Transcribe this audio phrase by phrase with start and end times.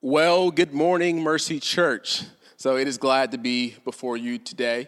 [0.00, 2.22] Well, good morning, Mercy Church.
[2.56, 4.86] So it is glad to be before you today.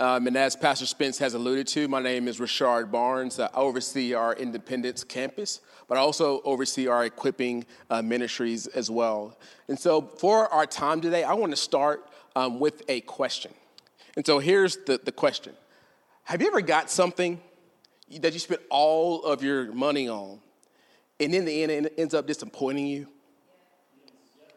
[0.00, 3.38] Um, and as Pastor Spence has alluded to, my name is Richard Barnes.
[3.38, 9.36] I oversee our Independence campus, but I also oversee our equipping uh, ministries as well.
[9.68, 13.52] And so for our time today, I want to start um, with a question.
[14.16, 15.52] And so here's the, the question
[16.24, 17.42] Have you ever got something
[18.20, 20.40] that you spent all of your money on,
[21.20, 23.08] and in the end, it ends up disappointing you?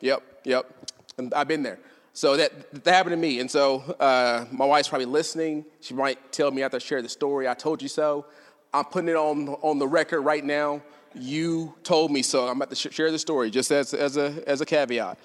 [0.02, 0.90] Yep, yep.
[1.18, 1.80] And I've been there.
[2.14, 3.40] So that, that happened to me.
[3.40, 5.66] And so uh, my wife's probably listening.
[5.80, 8.26] She might tell me after I share the story, I told you so.
[8.74, 10.82] I'm putting it on, on the record right now.
[11.16, 12.48] You told me so.
[12.48, 15.18] I'm about to share the story just as, as, a, as a caveat.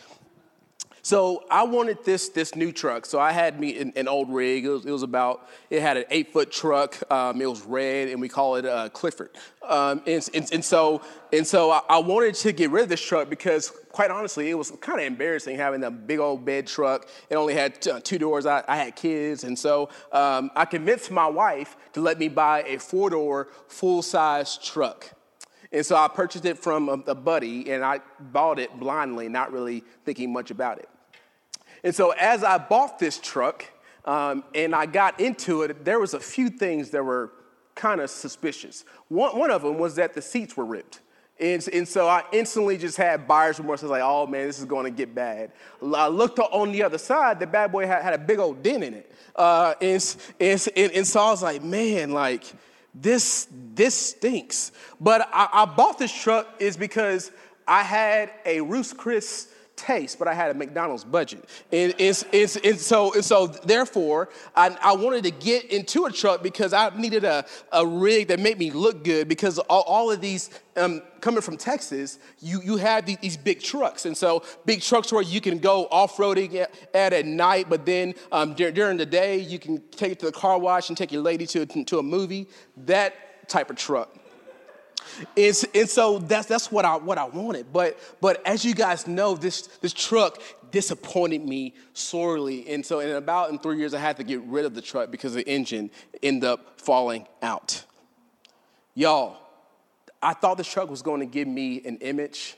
[1.04, 3.04] So I wanted this this new truck.
[3.04, 4.64] So I had me an, an old rig.
[4.64, 6.96] It was, it was, about it had an eight foot truck.
[7.12, 9.28] Um, it was red, and we call it uh, Clifford.
[9.68, 13.02] Um, and, and, and, so and so I, I, wanted to get rid of this
[13.02, 17.06] truck because, quite honestly, it was kind of embarrassing having a big old bed truck.
[17.28, 18.46] It only had t- uh, two doors.
[18.46, 22.62] I, I, had kids, and so um, I convinced my wife to let me buy
[22.62, 25.10] a four door full size truck.
[25.70, 29.52] And so I purchased it from a, a buddy, and I bought it blindly, not
[29.52, 30.88] really thinking much about it.
[31.84, 33.66] And so as I bought this truck
[34.06, 37.30] um, and I got into it, there was a few things that were
[37.74, 38.84] kind of suspicious.
[39.08, 41.00] One, one of them was that the seats were ripped.
[41.38, 43.82] And, and, so I instantly just had buyer's remorse.
[43.82, 45.50] I was like, oh man, this is going to get bad.
[45.82, 48.84] I looked on the other side, the bad boy had, had a big old dent
[48.84, 49.12] in it.
[49.34, 52.44] Uh, and, and, and, so I was like, man, like,
[52.94, 54.70] this, this stinks.
[55.00, 57.32] But I, I bought this truck is because
[57.66, 61.48] I had a Ruth's Chris taste, but I had a McDonald's budget.
[61.72, 66.12] And, it's, it's, and, so, and so, therefore, I, I, wanted to get into a
[66.12, 70.10] truck because I needed a, a rig that made me look good because all, all
[70.10, 74.06] of these, um, coming from Texas, you, you have these, these, big trucks.
[74.06, 76.54] And so, big trucks where you can go off roading
[76.94, 80.26] at, at, night, but then um, dur- during the day, you can take it to
[80.26, 82.48] the car wash and take your lady to, to a movie.
[82.76, 84.16] That type of truck.
[85.36, 85.54] And,
[85.88, 87.72] so that's, that's what, I, what I wanted.
[87.72, 92.68] But, but as you guys know, this, this truck disappointed me sorely.
[92.68, 95.10] And so in about in three years, I had to get rid of the truck
[95.10, 95.90] because the engine
[96.22, 97.84] ended up falling out.
[98.94, 99.36] Y'all,
[100.22, 102.56] I thought this truck was going to give me an image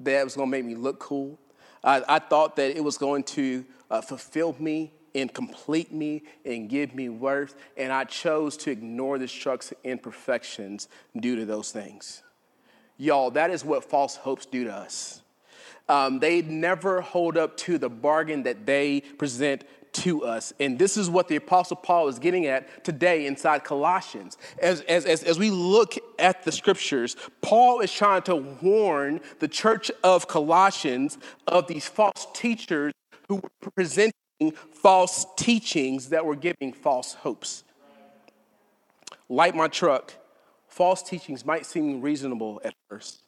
[0.00, 1.38] that was going to make me look cool.
[1.82, 6.68] I, I thought that it was going to uh, fulfill me and complete me and
[6.68, 7.54] give me worth.
[7.76, 10.88] And I chose to ignore this truck's imperfections
[11.18, 12.22] due to those things.
[12.96, 15.22] Y'all, that is what false hopes do to us.
[15.88, 20.52] Um, they never hold up to the bargain that they present to us.
[20.60, 24.36] And this is what the Apostle Paul is getting at today inside Colossians.
[24.60, 29.48] As, as, as, as, we look at the scriptures, Paul is trying to warn the
[29.48, 32.92] church of Colossians of these false teachers
[33.28, 34.12] who were presenting
[34.70, 37.64] false teachings that were giving false hopes.
[39.28, 40.14] Like my truck,
[40.68, 43.22] false teachings might seem reasonable at first,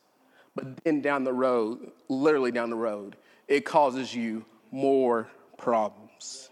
[0.54, 3.16] but then down the road, literally down the road,
[3.48, 5.28] it causes you more
[5.58, 6.50] problems.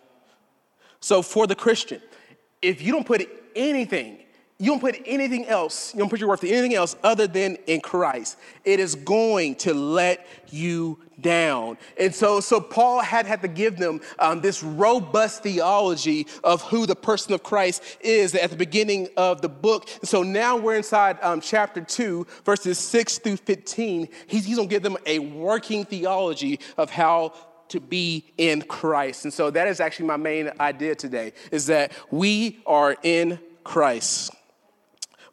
[1.00, 2.02] So, for the Christian,
[2.60, 4.18] if you don't put anything
[4.60, 7.56] you don't put anything else, you don't put your worth in anything else other than
[7.66, 8.36] in Christ.
[8.64, 11.78] It is going to let you down.
[11.98, 16.86] And so, so Paul had, had to give them um, this robust theology of who
[16.86, 19.88] the person of Christ is at the beginning of the book.
[20.00, 24.08] And So now we're inside um, chapter 2, verses 6 through 15.
[24.26, 27.32] He's, he's going to give them a working theology of how
[27.68, 29.24] to be in Christ.
[29.24, 34.32] And so that is actually my main idea today is that we are in Christ.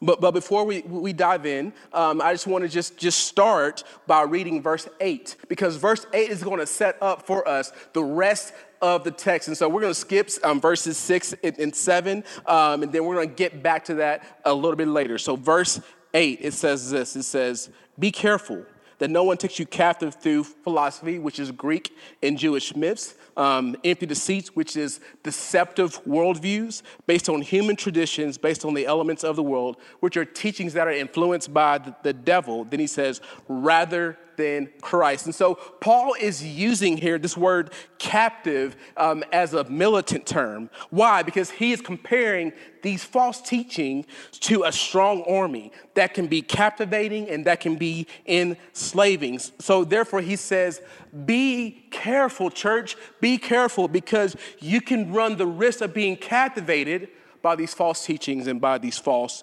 [0.02, 3.84] But, but before we, we dive in, um, I just want to just, just start
[4.08, 8.04] by reading verse 8, because verse 8 is going to set up for us the
[8.04, 9.48] rest of the text.
[9.48, 13.06] And so we're going to skip um, verses 6 and, and 7, um, and then
[13.06, 15.18] we're going to get back to that a little bit later.
[15.18, 15.80] So, verse
[16.14, 18.66] 8, it says this it says, Be careful
[18.98, 23.76] that no one takes you captive through philosophy, which is Greek and Jewish myths, um,
[23.84, 29.36] empty deceits, which is deceptive worldviews based on human traditions, based on the elements of
[29.36, 32.64] the world, which are teachings that are influenced by the, devil.
[32.64, 35.26] Then he says, rather than Christ.
[35.26, 40.70] And so Paul is using here this word captive um, as a militant term.
[40.90, 41.24] Why?
[41.24, 47.30] Because he is comparing these false teachings to a strong army that can be captivating
[47.30, 49.40] and that can be enslaving.
[49.40, 50.82] So therefore, he says,
[51.26, 52.96] Be careful, church,
[53.26, 57.10] be careful because you can run the risk of being captivated
[57.42, 59.42] by these false teachings and by these false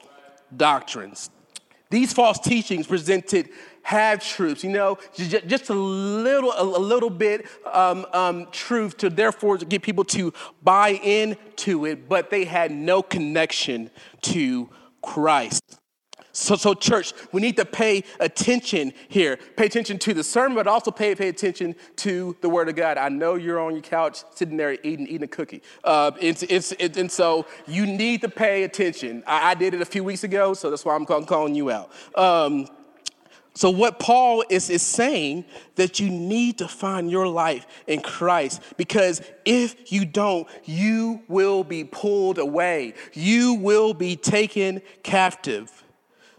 [0.56, 1.30] doctrines.
[1.90, 3.48] These false teachings presented
[3.82, 9.58] have truths, you know, just a little, a little bit um, um, truth to therefore
[9.58, 10.32] get people to
[10.62, 13.90] buy into it, but they had no connection
[14.20, 14.70] to
[15.02, 15.81] Christ.
[16.32, 19.38] So, so church, we need to pay attention here.
[19.56, 22.96] Pay attention to the sermon, but also pay, pay attention to the Word of God.
[22.96, 25.62] I know you're on your couch sitting there eating, eating a cookie.
[25.84, 29.22] Uh, it's, it's, it, and so you need to pay attention.
[29.26, 31.92] I, I, did it a few weeks ago, so that's why I'm calling you out.
[32.16, 32.66] Um,
[33.54, 35.44] so, what Paul is, is saying
[35.74, 41.62] that you need to find your life in Christ because if you don't, you will
[41.62, 45.81] be pulled away, you will be taken captive.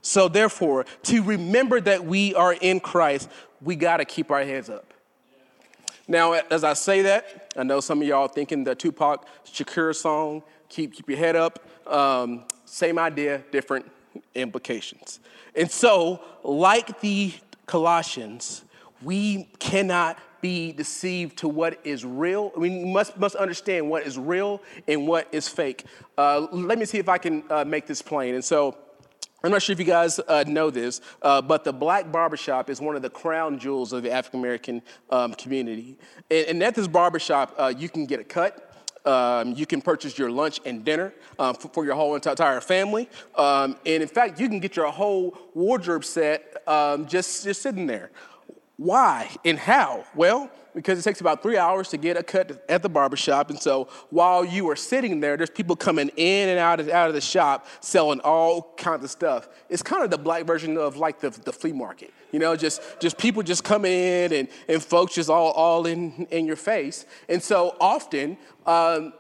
[0.03, 3.29] So, therefore, to remember that we are in Christ,
[3.61, 4.94] we got to keep our heads up.
[6.09, 10.44] Now, as I say that, I know some of y'all thinking the Tupac Shakur song,
[10.67, 11.59] keep, keep your head up.
[11.88, 13.89] Um, same idea, different
[14.35, 15.21] implications.
[15.55, 17.33] And so, like the
[17.65, 18.65] Colossians,
[19.01, 22.51] we cannot be deceived to what is real.
[22.57, 25.85] We must, must understand what is real and what is fake.
[26.17, 28.35] Uh, let me see if I can uh, make this plain.
[28.35, 28.77] And so,
[29.45, 32.80] I'm not sure if you guys uh, know this, uh, but the black barbershop is
[32.80, 35.98] one of the crown jewels of the African American um, community.
[36.31, 38.74] And, and, at this barbershop, uh, you can get a cut,
[39.06, 43.10] um, you can purchase your lunch and dinner um, for, for, your whole entire family.
[43.36, 47.86] Um, and in fact, you can get your whole wardrobe set um, just, just sitting
[47.86, 48.12] there.
[48.78, 50.06] Why and how?
[50.16, 53.52] Well, because it takes about three hours to get a cut at the barbershop.
[53.52, 57.08] And so while you are sitting there, there's people coming in and out of, out
[57.08, 59.48] of the shop selling all kinds of stuff.
[59.70, 62.12] It's kind of the black version of like the, the flea market.
[62.31, 66.28] You know, just, just people just come in and, and folks just all, all in,
[66.31, 67.06] in your face.
[67.30, 69.14] And so often, um,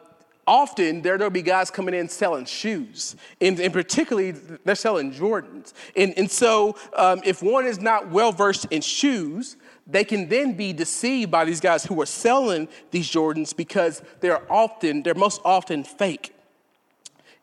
[0.45, 5.73] often there, will be guys coming in selling shoes, and, and particularly they're selling Jordans.
[5.95, 9.55] And, and so um, if one is not well versed in shoes,
[9.85, 14.41] they can then be deceived by these guys who are selling these Jordans because they're
[14.51, 16.33] often, they're most often fake.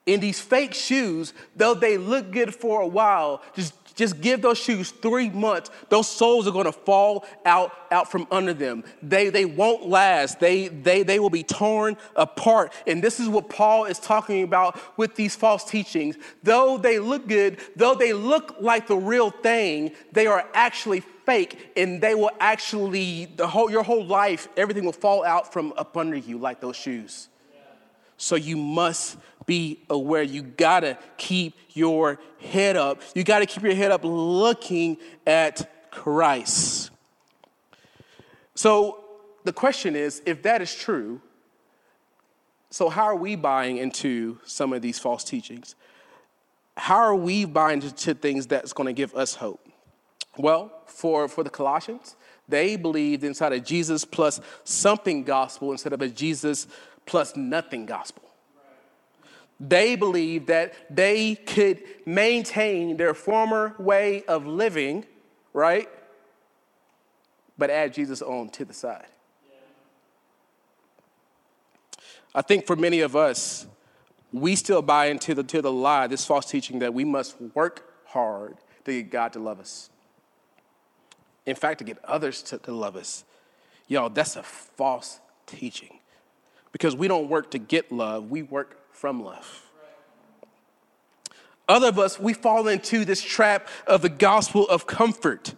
[0.07, 4.59] In these fake shoes, though they look good for a while, just just give those
[4.59, 5.71] shoes three months.
[5.91, 8.83] Those soles are to fall out, out from under them.
[9.03, 10.41] They, they won't last.
[10.41, 12.73] They, they, they will be torn apart.
[12.87, 16.17] And this is what Paul is talking about with these false teachings.
[16.43, 21.73] Though they look good, though they look like the real thing, they are actually fake
[21.77, 25.97] and they will actually, the whole, your whole life, everything will fall out from up
[25.99, 27.29] under you like those shoes.
[28.17, 29.17] So you must
[29.51, 30.23] be aware.
[30.23, 33.03] You gotta keep your head up.
[33.17, 36.93] You gotta keep your head up looking at Christ.
[38.55, 39.03] So
[39.43, 41.21] the question is if that is true,
[42.71, 45.75] so how are we buying into some of these false teachings?
[46.77, 49.67] How are we buying into things that's gonna give us hope?
[50.39, 52.15] Well, for, for the Colossians,
[52.49, 56.69] they believed inside a Jesus plus something gospel instead of a Jesus
[57.05, 58.30] plus nothing gospel.
[59.61, 65.05] They believed that they could maintain their former way of living,
[65.53, 65.87] right?
[67.59, 69.07] But add Jesus on to the side.
[72.35, 73.67] I think for many of us,
[74.33, 77.93] we still buy into the, to the lie, this false teaching that we must work
[78.07, 79.91] hard to get God to love us.
[81.45, 83.25] In fact, to get others to, to love us.
[83.89, 85.99] Y'all, that's a false teaching.
[86.73, 89.67] Because we don't work to get love, we work from love.
[91.67, 95.55] Other of us, we fall into this trap of the gospel of comfort.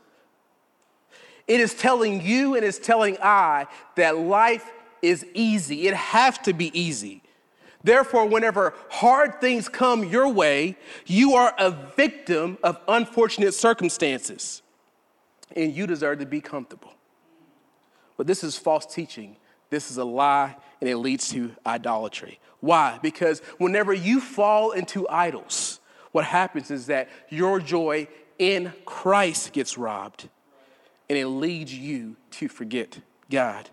[1.49, 4.71] It is telling you and it's telling I that life
[5.03, 5.89] is easy.
[5.89, 7.21] It has to be easy.
[7.83, 14.63] Therefore, whenever hard things come your way, you are a victim of unfortunate circumstances
[15.57, 16.93] and you deserve to be comfortable.
[18.17, 19.37] But this is false teaching.
[19.69, 22.41] This is a lie and it leads to idolatry.
[22.59, 22.99] Why?
[23.01, 25.79] Because whenever you fall into idols,
[26.11, 30.29] what happens is that your joy in Christ gets robbed.
[31.09, 32.99] and it leads you to forget
[33.31, 33.69] God.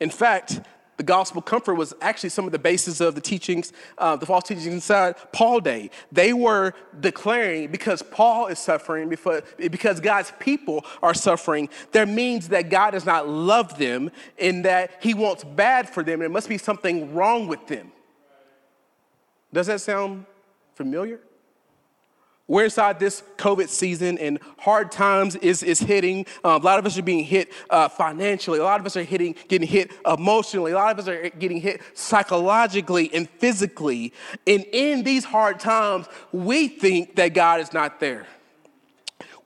[0.00, 0.60] In fact,
[0.96, 4.44] the gospel comfort was actually some of the basis of the teachings, uh, the false
[4.44, 5.90] teachings inside Paul day.
[6.12, 12.70] They were declaring because Paul is suffering, because God's people are suffering, that means that
[12.70, 16.20] God does not love them and that he wants bad for them.
[16.20, 17.92] There must be something wrong with them.
[19.52, 20.26] Does that sound
[20.74, 21.20] familiar?
[22.46, 26.26] We're inside this COVID season and hard times is, is hitting.
[26.44, 28.58] Uh, a lot of us are being hit uh, financially.
[28.58, 30.72] A lot of us are hitting, getting hit emotionally.
[30.72, 34.12] A lot of us are getting hit psychologically and physically.
[34.46, 38.26] And in these hard times, we think that God is not there.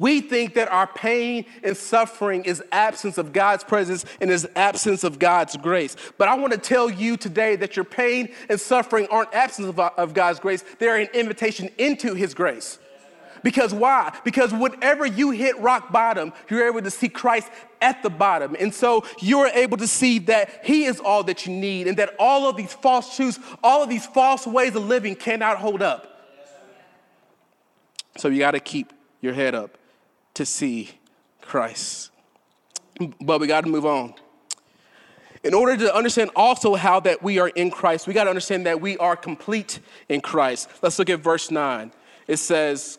[0.00, 5.04] We think that our pain and suffering is absence of God's presence and is absence
[5.04, 5.96] of God's grace.
[6.18, 9.78] But I want to tell you today that your pain and suffering aren't absence of,
[9.78, 12.78] of God's grace, they're an invitation into His grace.
[13.42, 14.16] Because why?
[14.24, 17.48] Because whenever you hit rock bottom, you're able to see Christ
[17.80, 18.56] at the bottom.
[18.58, 22.14] And so you're able to see that He is all that you need and that
[22.18, 26.14] all of these false truths, all of these false ways of living cannot hold up.
[28.16, 29.78] So you got to keep your head up
[30.34, 30.90] to see
[31.40, 32.10] Christ.
[33.20, 34.14] But we got to move on.
[35.44, 38.66] In order to understand also how that we are in Christ, we got to understand
[38.66, 39.78] that we are complete
[40.08, 40.68] in Christ.
[40.82, 41.92] Let's look at verse 9.
[42.26, 42.98] It says,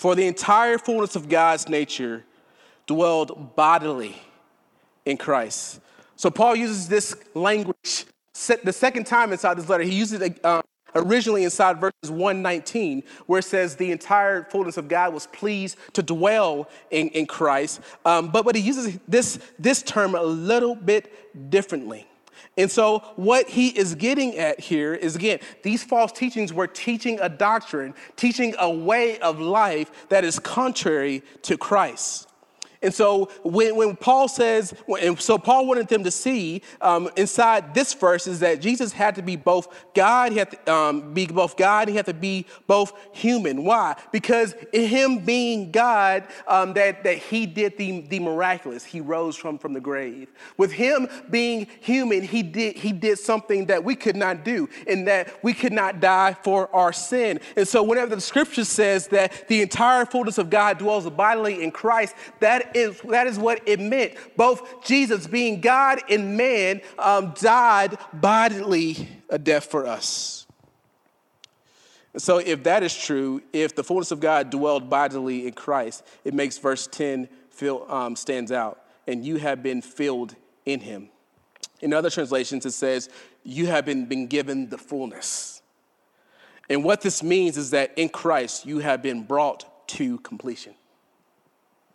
[0.00, 2.24] for the entire fullness of God's nature
[2.86, 4.16] dwelled bodily
[5.04, 5.78] in Christ.
[6.16, 8.06] So Paul uses this language
[8.64, 9.82] the second time inside this letter.
[9.82, 10.62] He uses it uh,
[10.94, 16.02] originally inside verses 119, where it says the entire fullness of God was pleased to
[16.02, 17.82] dwell in, in Christ.
[18.06, 22.06] Um, but, but he uses this, this term a little bit differently.
[22.60, 27.18] And so, what he is getting at here is again, these false teachings were teaching
[27.20, 32.29] a doctrine, teaching a way of life that is contrary to Christ.
[32.82, 37.74] And so when, when Paul says, and so Paul wanted them to see um, inside
[37.74, 41.26] this verse is that Jesus had to be both God, he had to um, be
[41.26, 43.64] both God, he had to be both human.
[43.64, 43.96] Why?
[44.12, 48.84] Because in him being God, um, that, that he did the, the miraculous.
[48.84, 50.28] He rose from, from the grave.
[50.56, 55.06] With him being human, he did, he did something that we could not do, and
[55.06, 57.40] that we could not die for our sin.
[57.56, 61.70] And so whenever the scripture says that the entire fullness of God dwells bodily in
[61.70, 62.14] Christ,
[62.72, 64.14] that is, that is what it meant.
[64.36, 70.46] Both Jesus, being God and man, um, died bodily a death for us.
[72.16, 76.34] So, if that is true, if the fullness of God dwelled bodily in Christ, it
[76.34, 78.82] makes verse 10 feel, um, stands out.
[79.06, 80.34] And you have been filled
[80.66, 81.08] in him.
[81.80, 83.08] In other translations, it says,
[83.44, 85.62] You have been, been given the fullness.
[86.68, 90.74] And what this means is that in Christ, you have been brought to completion.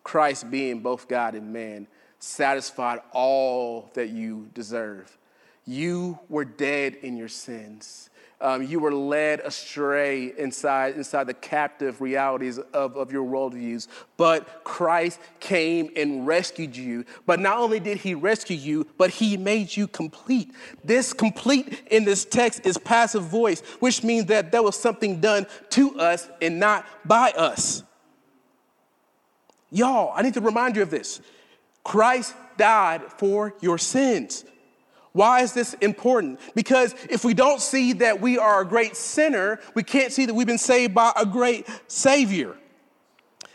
[0.06, 1.88] Christ, being both God and man,
[2.20, 5.18] satisfied all that you deserve.
[5.66, 8.12] You were dead in your sins.
[8.40, 13.88] Um, you were led astray inside, inside the captive realities of, of your worldviews.
[14.16, 17.06] But Christ came and rescued you.
[17.26, 20.54] But not only did he rescue you, but he made you complete.
[20.84, 25.48] This complete in this text is passive voice, which means that there was something done
[25.72, 27.82] to us and not by us.
[29.76, 31.20] Y'all, I need to remind you of this.
[31.84, 34.46] Christ died for your sins.
[35.12, 36.40] Why is this important?
[36.56, 40.34] Because if we don't see that we are a great sinner, we can't see that
[40.34, 42.56] we've been saved by a great Savior.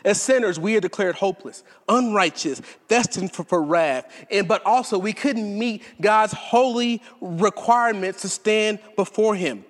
[0.05, 4.05] As sinners, we are declared hopeless, unrighteous, destined for, for wrath.
[4.29, 9.65] And but also we couldn't meet God's holy requirements to stand before Him.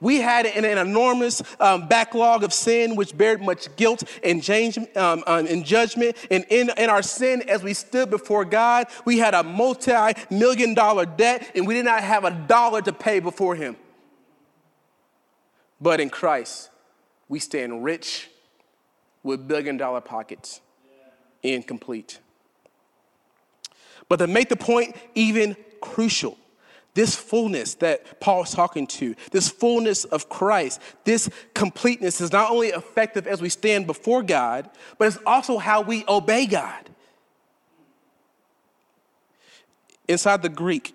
[0.00, 4.78] We had an, an enormous um, backlog of sin, which bared much guilt and, change,
[4.78, 6.16] um, um, and judgment.
[6.30, 9.92] And in, in our sin, as we stood before God, we had a multi
[10.30, 13.76] million dollar debt, and we did not have a dollar to pay before Him.
[15.80, 16.70] But in Christ,
[17.28, 18.28] we stand rich
[19.22, 20.60] with billion dollar pockets,
[21.42, 22.20] incomplete.
[24.08, 26.38] But to make the point even crucial,
[26.94, 32.50] this fullness that Paul is talking to, this fullness of Christ, this completeness is not
[32.50, 34.68] only effective as we stand before God,
[34.98, 36.90] but it's also how we obey God.
[40.08, 40.94] Inside the Greek,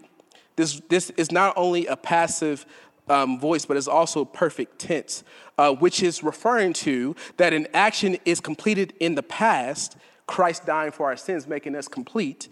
[0.55, 2.65] this, this is not only a passive
[3.09, 5.23] um, voice, but it's also perfect tense,
[5.57, 10.91] uh, which is referring to that an action is completed in the past, Christ dying
[10.91, 12.49] for our sins, making us complete,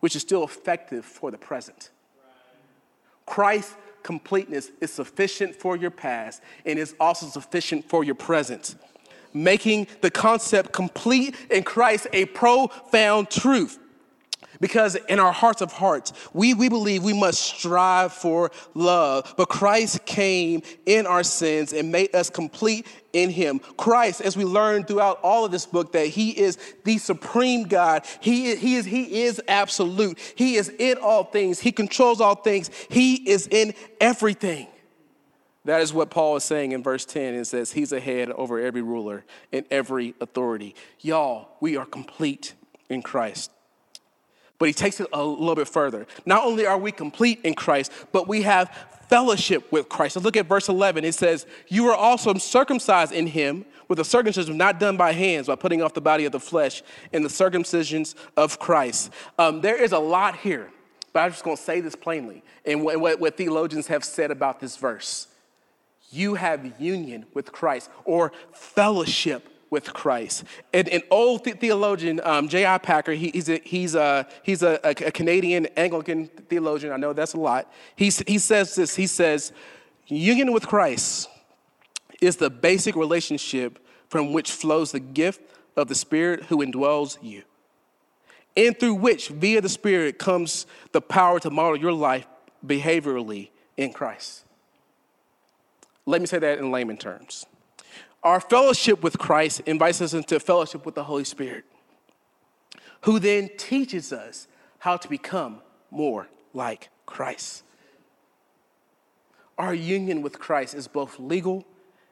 [0.00, 1.90] which is still effective for the present.
[3.32, 8.74] Christ's completeness is sufficient for your past and is also sufficient for your present.
[9.32, 13.78] making the concept complete in Christ a profound truth.
[14.62, 19.34] Because in our hearts of hearts, we, we believe we must strive for love.
[19.36, 23.58] But Christ came in our sins and made us complete in Him.
[23.76, 28.06] Christ, as we learn throughout all of this book, that He is the supreme God.
[28.20, 30.16] He, is, he, is, he is absolute.
[30.36, 31.58] He is in all things.
[31.58, 32.70] He controls all things.
[32.88, 34.68] He is in everything.
[35.64, 37.34] That is what Paul is saying in verse 10.
[37.34, 40.76] It says, He's ahead over every ruler and every authority.
[41.00, 42.54] Y'all, we are complete
[42.88, 43.50] in Christ.
[44.62, 46.06] But he takes it a little bit further.
[46.24, 48.70] Not only are we complete in Christ, but we have
[49.08, 50.14] fellowship with Christ.
[50.14, 51.04] So look at verse 11.
[51.04, 55.48] It says, You are also circumcised in him with a circumcision not done by hands,
[55.48, 59.10] by putting off the body of the flesh, in the circumcisions of Christ.
[59.36, 60.70] Um, there is a lot here,
[61.12, 64.30] but I'm just going to say this plainly and what, what, what theologians have said
[64.30, 65.26] about this verse.
[66.12, 70.44] You have union with Christ or fellowship with Christ.
[70.74, 72.76] And an old theologian, um, J.I.
[72.76, 76.92] Packer, he, he's, a, he's, a, he's a, a, Canadian Anglican theologian.
[76.92, 77.72] I know that's a lot.
[77.96, 79.50] He, he says this He says,
[80.06, 81.30] Union with Christ
[82.20, 83.78] is the basic relationship
[84.10, 85.40] from which flows the gift
[85.74, 87.42] of the Spirit who indwells you,
[88.54, 92.26] and through which, via the Spirit, comes the power to model your life
[92.64, 93.48] behaviorally
[93.78, 94.44] in Christ.
[96.04, 97.46] Let me say that in layman terms.
[98.22, 101.64] Our fellowship with Christ invites us into fellowship with the Holy Spirit,
[103.02, 104.46] who then teaches us
[104.78, 105.60] how to become
[105.90, 107.64] more like Christ.
[109.58, 111.64] Our union with Christ is both legal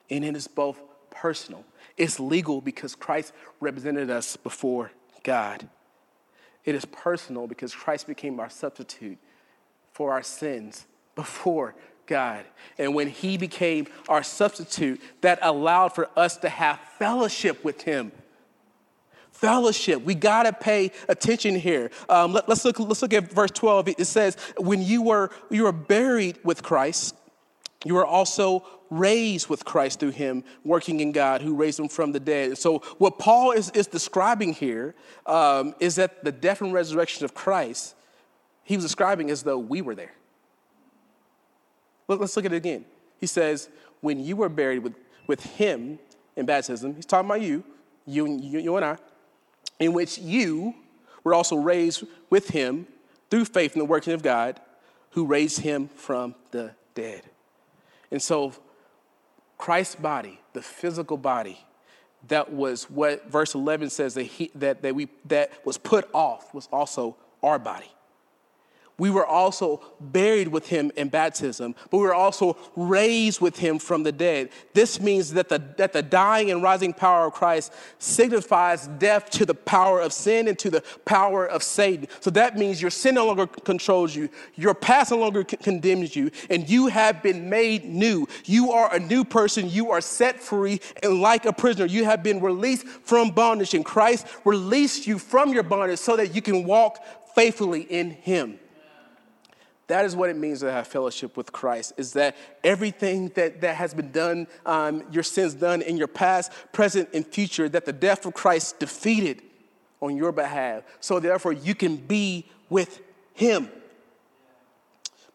[0.09, 1.65] and it is both personal.
[1.97, 4.91] It's legal because Christ represented us before
[5.23, 5.67] God.
[6.65, 9.17] It is personal because Christ became our substitute
[9.93, 11.75] for our sins before
[12.05, 12.45] God.
[12.77, 18.11] And when He became our substitute, that allowed for us to have fellowship with Him.
[19.31, 20.03] Fellowship.
[20.03, 21.89] We got to pay attention here.
[22.09, 23.89] Um, let, us look, let's look at verse 12.
[23.89, 27.15] It says, When you were, you were buried with Christ,
[27.83, 32.11] you were also raised with Christ through him, working in God who raised him from
[32.11, 32.57] the dead.
[32.57, 34.93] So, what Paul is, is describing here
[35.25, 37.95] um, is that the death and resurrection of Christ,
[38.63, 40.13] he was describing as though we were there.
[42.19, 42.85] Let's look at it again.
[43.19, 43.69] He says,
[44.01, 44.95] when you were buried with,
[45.27, 45.99] with him
[46.35, 47.63] in baptism, he's talking about you,
[48.05, 48.97] you, you, you and I,
[49.79, 50.73] in which you
[51.23, 52.87] were also raised with him
[53.29, 54.59] through faith in the working of God
[55.11, 57.23] who raised him from the dead.
[58.11, 58.53] And so,
[59.57, 61.63] Christ's body, the physical body,
[62.27, 66.53] that was what verse 11 says that, he, that, that, we, that was put off,
[66.53, 67.91] was also our body
[69.01, 73.79] we were also buried with him in baptism, but we were also raised with him
[73.79, 74.51] from the dead.
[74.75, 79.43] This means that the, that the dying and rising power of Christ signifies death to
[79.43, 82.09] the power of sin and to the power of Satan.
[82.19, 86.15] So that means your sin no longer controls you, your past no longer c- condemns
[86.15, 88.27] you, and you have been made new.
[88.45, 92.21] You are a new person, you are set free, and like a prisoner, you have
[92.21, 96.65] been released from bondage, and Christ released you from your bondage so that you can
[96.65, 98.59] walk faithfully in him.
[99.91, 103.75] That is what it means to have fellowship with Christ, is that everything that, that
[103.75, 107.91] has been done, um, your sins done in your past, present, and future, that the
[107.91, 109.41] death of Christ defeated
[109.99, 110.83] on your behalf.
[111.01, 113.01] So therefore, you can be with
[113.33, 113.69] him.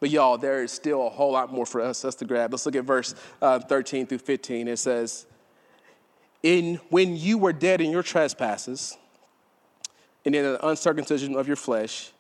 [0.01, 2.51] But y'all, there is still a whole lot more for us, us to grab.
[2.51, 4.69] Let's look at verse uh, 13 through 15.
[4.69, 5.27] It says,
[6.43, 8.97] in, When you were dead in your trespasses
[10.25, 12.11] and in the uncircumcision of your flesh,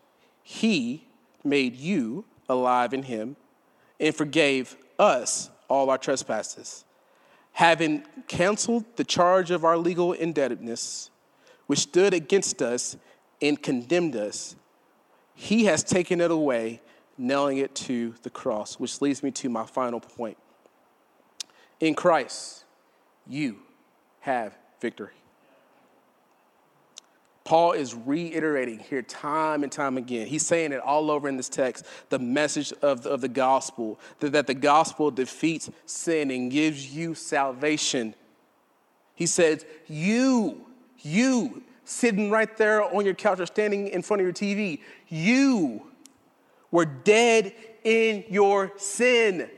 [0.43, 1.06] he
[1.47, 3.37] made you alive in him
[3.99, 6.85] and forgave us all our trespasses,
[7.53, 11.11] having canceled the charge of our legal indebtedness,
[11.67, 12.97] which stood against us
[13.41, 14.57] and condemned us.
[15.35, 16.81] He has taken it away,
[17.19, 20.37] nailing it to the cross, which leads me to my final point.
[21.81, 22.65] In Christ,
[23.27, 23.59] you
[24.21, 25.13] have victory.
[27.47, 30.27] Paul is reiterating here time and time again.
[30.27, 34.01] He's saying it all over in this text the message of the, of the gospel
[34.19, 38.17] that, that the gospel defeats sin and gives you salvation.
[39.15, 40.67] He says, You,
[40.99, 45.87] you, sitting right there on your couch or standing in front of your TV, you
[46.73, 47.55] were dead
[47.85, 49.49] in your sin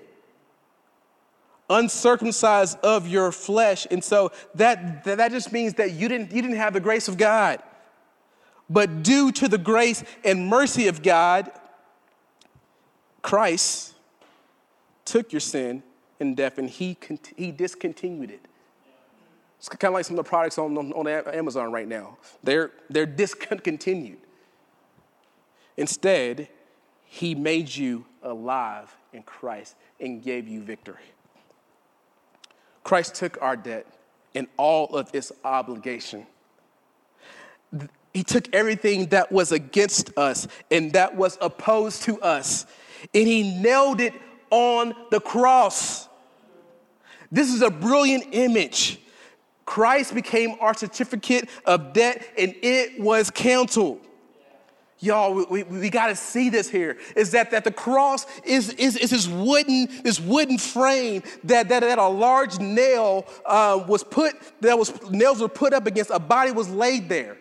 [1.70, 3.87] uncircumcised of your flesh.
[3.90, 7.16] And so that, that just means that you didn't, you didn't have the grace of
[7.16, 7.62] God.
[8.70, 11.50] But due to the grace and mercy of God,
[13.22, 13.94] Christ
[15.04, 15.83] took your sin
[16.20, 16.96] and death and he,
[17.37, 18.40] he discontinued it.
[19.59, 22.18] It's kind of like some of the products on, on, on Amazon right now.
[22.44, 24.18] They're, they're discontinued.
[25.76, 26.48] Instead,
[27.04, 30.96] he made you alive in Christ and gave you victory.
[32.85, 33.87] Christ took our debt
[34.35, 36.26] and all of its obligation.
[38.12, 42.66] He took everything that was against us and that was opposed to us,
[43.14, 44.14] and he nailed it
[44.51, 46.09] on the cross.
[47.31, 48.99] This is a brilliant image.
[49.66, 54.01] Christ became our certificate of debt and it was canceled.
[55.01, 56.97] Y'all, we, we, we got to see this here.
[57.14, 61.81] Is that, that the cross is, is, is this wooden, this wooden frame that, that,
[61.81, 66.18] that a large nail uh, was put, that was nails were put up against, a
[66.18, 67.37] body was laid there.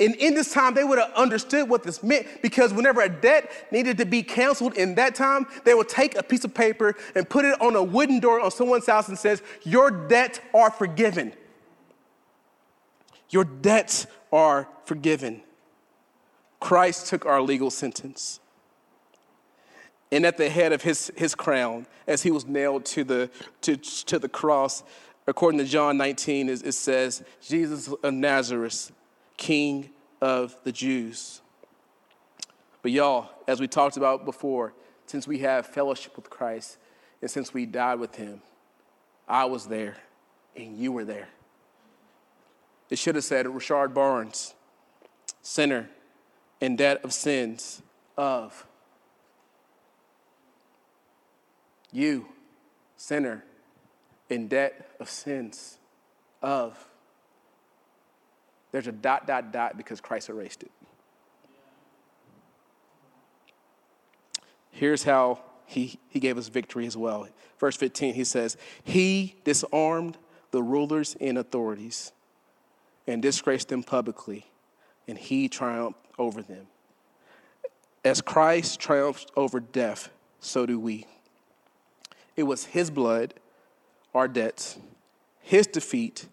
[0.00, 3.50] And in this time, they would have understood what this meant because whenever a debt
[3.72, 7.28] needed to be canceled in that time, they would take a piece of paper and
[7.28, 11.32] put it on a wooden door on someone's house and says, Your debts are forgiven.
[13.30, 15.42] Your debts are forgiven.
[16.60, 18.40] Christ took our legal sentence.
[20.10, 23.30] And at the head of his, his crown, as he was nailed to the,
[23.62, 24.82] to, to the cross,
[25.26, 28.92] according to John 19, it, it says, Jesus of Nazareth,
[29.38, 29.88] King
[30.20, 31.40] of the Jews.
[32.82, 34.74] But y'all, as we talked about before,
[35.06, 36.76] since we have fellowship with Christ
[37.22, 38.42] and since we died with him,
[39.26, 39.96] I was there
[40.54, 41.28] and you were there.
[42.90, 44.54] It should have said Richard Barnes,
[45.40, 45.88] sinner
[46.60, 47.80] in debt of sins
[48.16, 48.66] of
[51.92, 52.26] you,
[52.96, 53.44] sinner
[54.28, 55.78] in debt of sins
[56.42, 56.88] of.
[58.72, 60.70] There's a dot, dot, dot because Christ erased it.
[64.70, 67.28] Here's how he, he gave us victory as well.
[67.58, 70.16] Verse 15, he says, He disarmed
[70.50, 72.12] the rulers and authorities
[73.06, 74.46] and disgraced them publicly,
[75.06, 76.66] and he triumphed over them.
[78.04, 81.06] As Christ triumphed over death, so do we.
[82.36, 83.34] It was his blood,
[84.14, 84.78] our debts,
[85.40, 86.28] his defeat,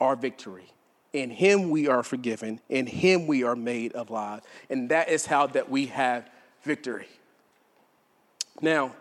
[0.00, 0.72] our victory.
[1.12, 4.40] In him we are forgiven, in him we are made alive.
[4.70, 6.28] And that is how that we have
[6.62, 7.08] victory.
[8.62, 8.92] Now,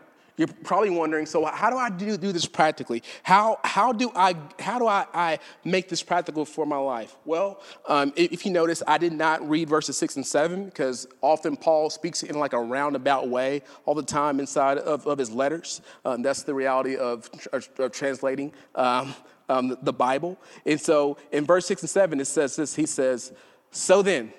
[0.41, 3.03] you're probably wondering, so how do I do, do this practically?
[3.21, 7.15] How, how do, I, how do I, I make this practical for my life?
[7.25, 11.07] Well, um, if, if, you notice, I did not read verses six and seven because
[11.21, 15.29] often Paul speaks in like a roundabout way all the time inside of, of his
[15.29, 15.81] letters.
[16.05, 19.13] Um, that's the reality of, of, of translating um,
[19.51, 20.37] um the Bible.
[20.65, 23.33] And so in verse six and seven, it says this, he says,
[23.71, 24.33] so then,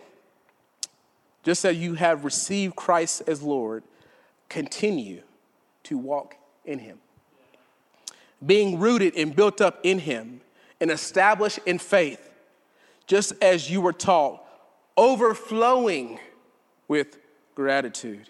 [1.43, 3.83] just as you have received Christ as Lord,
[4.49, 5.23] continue
[5.85, 6.99] to walk in him.
[8.45, 10.41] Being rooted and built up in him
[10.81, 12.31] and established in faith,
[13.07, 14.45] just as you were taught,
[14.97, 16.19] overflowing
[16.89, 17.19] with
[17.55, 18.29] gratitude.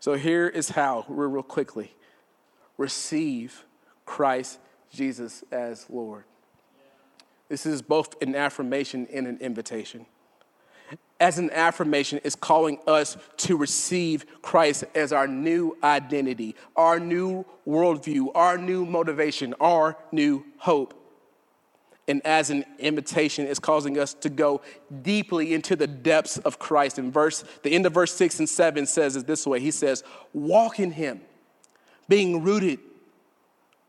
[0.00, 1.94] So here is how, real quickly
[2.76, 3.64] receive
[4.06, 4.58] Christ
[4.90, 6.24] Jesus as Lord.
[7.48, 10.06] This is both an affirmation and an invitation
[11.20, 17.44] as an affirmation is calling us to receive Christ as our new identity, our new
[17.68, 20.94] worldview, our new motivation, our new hope.
[22.08, 24.62] And as an invitation, is causing us to go
[25.02, 26.98] deeply into the depths of Christ.
[26.98, 30.02] In verse, the end of verse six and seven says it this way: He says,
[30.32, 31.20] "Walk in Him,
[32.08, 32.80] being rooted,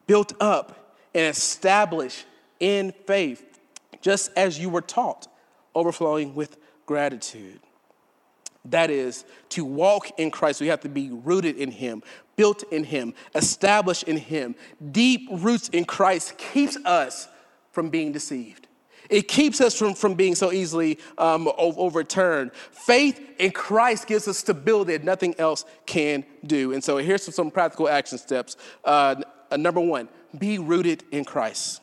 [0.05, 0.80] built up,
[1.13, 2.25] and established
[2.59, 3.59] in faith,
[4.01, 5.27] just as you were taught,
[5.75, 7.59] overflowing with gratitude.
[8.65, 12.03] That is, to walk in Christ, we have to be rooted in Him,
[12.35, 14.55] built in Him, established in Him.
[14.91, 17.27] Deep roots in Christ keeps us
[17.71, 18.67] from being deceived.
[19.09, 22.53] It keeps us from, from being so easily um, overturned.
[22.53, 26.71] Faith in Christ gives us stability that nothing else can do.
[26.71, 28.55] And so here's some, some practical action steps.
[28.85, 29.15] Uh,
[29.51, 31.81] uh, number one, be rooted in Christ.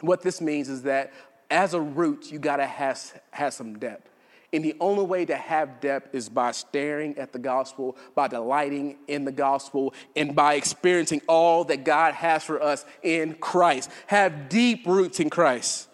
[0.00, 1.12] What this means is that
[1.50, 4.08] as a root, you gotta have, have some depth.
[4.54, 8.98] And the only way to have depth is by staring at the gospel, by delighting
[9.08, 13.90] in the gospel, and by experiencing all that God has for us in Christ.
[14.08, 15.88] Have deep roots in Christ.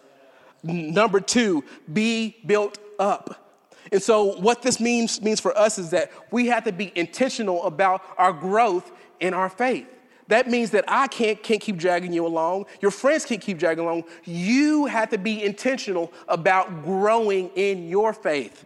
[0.61, 3.49] Number two, be built up.
[3.93, 7.63] And so, what this means, means for us is that we have to be intentional
[7.63, 9.87] about our growth in our faith.
[10.29, 12.67] That means that I can't, can't keep dragging you along.
[12.81, 14.03] Your friends can't keep dragging along.
[14.25, 18.63] You have to be intentional about growing in your faith.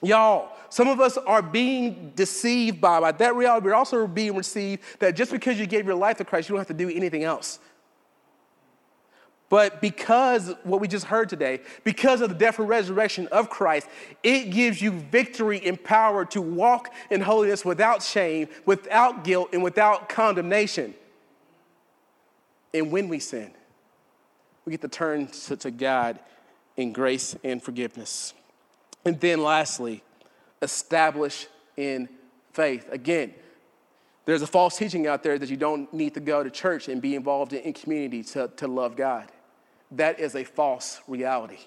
[0.00, 3.66] Y'all, some of us are being deceived by, by that reality.
[3.66, 6.60] We're also being received that just because you gave your life to Christ, you don't
[6.60, 7.58] have to do anything else.
[9.50, 13.88] But because what we just heard today, because of the death and resurrection of Christ,
[14.22, 19.60] it gives you victory and power to walk in holiness without shame, without guilt, and
[19.60, 20.94] without condemnation.
[22.72, 23.50] And when we sin,
[24.64, 26.20] we get to turn to, to God
[26.76, 28.34] in grace and forgiveness.
[29.04, 30.04] And then lastly,
[30.62, 32.08] establish in
[32.52, 32.88] faith.
[32.92, 33.34] Again,
[34.26, 37.02] there's a false teaching out there that you don't need to go to church and
[37.02, 39.28] be involved in, in community to, to love God
[39.92, 41.58] that is a false reality.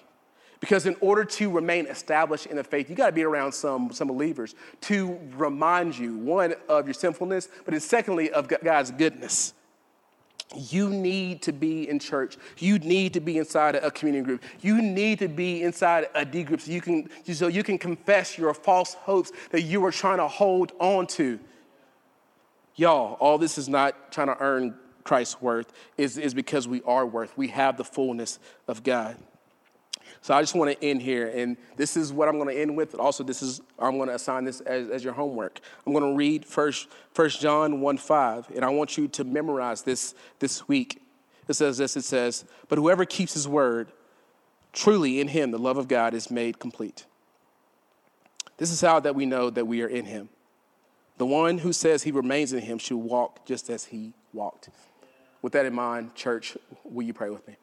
[0.60, 3.92] Because in order to remain established in the faith, you got to be around some,
[3.92, 9.52] some believers to remind you, one, of your sinfulness, but then secondly, of God's goodness.
[10.56, 12.36] You need to be in church.
[12.58, 14.42] You need to be inside a community group.
[14.60, 18.38] You need to be inside a D group so you can, so you can confess
[18.38, 21.40] your false hopes that you were trying to hold on to.
[22.76, 27.06] Y'all, all this is not trying to earn Christ's worth is, is because we are
[27.06, 27.36] worth.
[27.36, 29.16] We have the fullness of God.
[30.20, 32.76] So I just want to end here, and this is what I'm going to end
[32.76, 32.94] with.
[32.94, 35.60] Also, this is I'm going to assign this as, as your homework.
[35.86, 39.82] I'm going to read first First John 1 5, and I want you to memorize
[39.82, 41.02] this this week.
[41.46, 43.92] It says this, it says, But whoever keeps his word,
[44.72, 47.04] truly in him the love of God is made complete.
[48.56, 50.30] This is how that we know that we are in him.
[51.18, 54.70] The one who says he remains in him should walk just as he walked.
[55.44, 57.56] With that in mind, church, will you pray with me?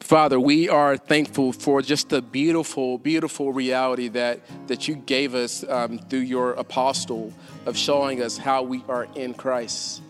[0.00, 5.62] Father, we are thankful for just the beautiful, beautiful reality that, that you gave us
[5.68, 7.34] um, through your apostle
[7.66, 10.00] of showing us how we are in Christ.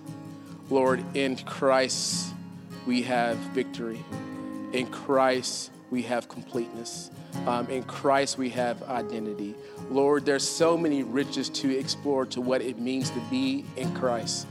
[0.71, 2.33] Lord, in Christ
[2.87, 4.05] we have victory.
[4.73, 7.11] In Christ we have completeness.
[7.49, 9.57] Um, in Christ we have identity.
[9.91, 14.47] Lord, there's so many riches to explore to what it means to be in Christ.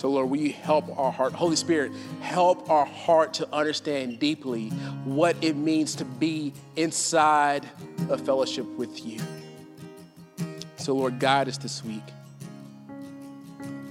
[0.00, 1.34] So, Lord, will you help our heart?
[1.34, 4.70] Holy Spirit, help our heart to understand deeply
[5.04, 7.68] what it means to be inside
[8.08, 9.20] a fellowship with you.
[10.76, 12.02] So, Lord, guide us this week.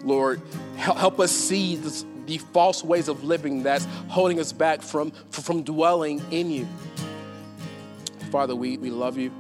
[0.04, 0.42] Lord,
[0.78, 5.62] help us see this, the false ways of living that's holding us back from, from
[5.62, 6.68] dwelling in you.
[8.32, 9.32] Father, we, we love you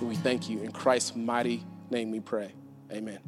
[0.00, 0.62] and we thank you.
[0.62, 2.50] In Christ's mighty name we pray.
[2.90, 3.20] Amen.